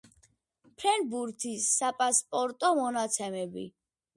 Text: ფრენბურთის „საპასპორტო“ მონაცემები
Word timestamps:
ფრენბურთის 0.77 1.67
„საპასპორტო“ 1.75 2.73
მონაცემები 2.83 3.69